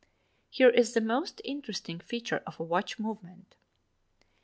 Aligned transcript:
Here 0.49 0.71
is 0.71 0.93
the 0.95 0.99
most 0.99 1.41
interesting 1.45 1.99
feature 1.99 2.41
of 2.47 2.59
a 2.59 2.63
watch 2.63 2.97
movement. 2.97 3.53